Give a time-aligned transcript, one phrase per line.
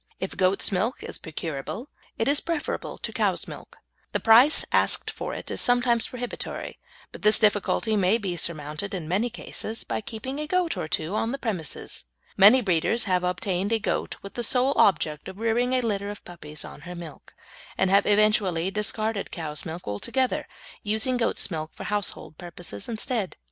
[0.19, 3.77] If goat's milk is procurable it is preferable to cow's milk.
[4.13, 6.79] The price asked for it is sometimes prohibitory,
[7.11, 11.13] but this difficulty may be surmounted in many cases by keeping a goat or two
[11.13, 12.05] on the premises.
[12.35, 16.25] Many breeders have obtained a goat with the sole object of rearing a litter of
[16.25, 17.35] puppies on her milk,
[17.77, 20.47] and have eventually discarded cow's milk altogether,
[20.81, 23.37] using goat's milk for household purposes instead.